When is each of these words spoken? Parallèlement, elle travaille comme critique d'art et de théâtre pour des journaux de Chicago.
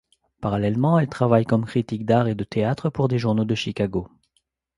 Parallèlement, 0.41 0.97
elle 0.97 1.09
travaille 1.09 1.45
comme 1.45 1.63
critique 1.67 2.07
d'art 2.07 2.27
et 2.27 2.33
de 2.33 2.43
théâtre 2.43 2.89
pour 2.89 3.07
des 3.07 3.19
journaux 3.19 3.45
de 3.45 3.53
Chicago. 3.53 4.07